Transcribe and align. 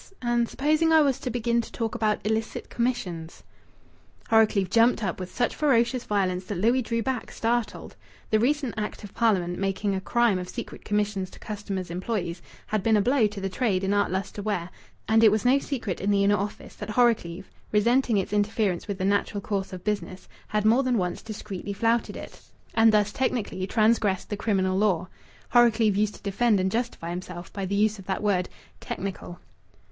And 0.23 0.49
supposing 0.49 0.91
I 0.91 1.01
was 1.03 1.19
to 1.19 1.29
begin 1.29 1.61
to 1.61 1.71
talk 1.71 1.93
about 1.93 2.25
illicit 2.25 2.71
commissions?" 2.71 3.43
Horrocleave 4.31 4.71
jumped 4.71 5.03
up 5.03 5.19
with 5.19 5.31
such 5.31 5.55
ferocious 5.55 6.05
violence 6.05 6.45
that 6.45 6.57
Louis 6.57 6.81
drew 6.81 7.03
back, 7.03 7.29
startled. 7.31 7.95
The 8.31 8.39
recent 8.39 8.73
Act 8.77 9.03
of 9.03 9.13
Parliament, 9.13 9.59
making 9.59 9.93
a 9.93 10.01
crime 10.01 10.39
of 10.39 10.49
secret 10.49 10.83
commissions 10.83 11.29
to 11.29 11.37
customers' 11.39 11.91
employees, 11.91 12.41
had 12.65 12.81
been 12.81 12.97
a 12.97 13.01
blow 13.01 13.27
to 13.27 13.39
the 13.39 13.47
trade 13.47 13.83
in 13.83 13.93
art 13.93 14.09
lustre 14.09 14.41
ware, 14.41 14.71
and 15.07 15.23
it 15.23 15.29
was 15.31 15.45
no 15.45 15.59
secret 15.59 16.01
in 16.01 16.09
the 16.09 16.23
inner 16.23 16.35
office 16.35 16.73
that 16.77 16.89
Horrocleave, 16.89 17.51
resenting 17.71 18.17
its 18.17 18.33
interference 18.33 18.87
with 18.87 18.97
the 18.97 19.05
natural 19.05 19.39
course 19.39 19.71
of 19.71 19.83
business, 19.83 20.27
had 20.47 20.65
more 20.65 20.81
than 20.81 20.97
once 20.97 21.21
discreetly 21.21 21.73
flouted 21.73 22.17
it, 22.17 22.41
and 22.73 22.91
thus 22.91 23.11
technically 23.11 23.67
transgressed 23.67 24.31
the 24.31 24.35
criminal 24.35 24.79
law. 24.79 25.09
Horrocleave 25.49 25.95
used 25.95 26.15
to 26.15 26.23
defend 26.23 26.59
and 26.59 26.71
justify 26.71 27.11
himself 27.11 27.53
by 27.53 27.67
the 27.67 27.75
use 27.75 27.99
of 27.99 28.07
that 28.07 28.23
word 28.23 28.49
"technical." 28.79 29.39